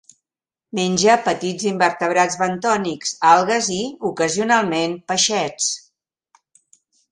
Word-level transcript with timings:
Menja 0.77 1.17
petits 1.27 1.65
invertebrats 1.71 2.39
bentònics, 2.39 3.13
algues 3.33 3.69
i, 3.77 3.79
ocasionalment, 4.11 4.99
peixets. 5.13 5.71